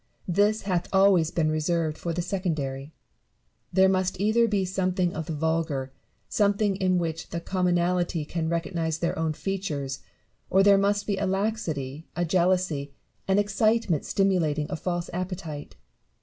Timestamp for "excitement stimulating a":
13.37-14.75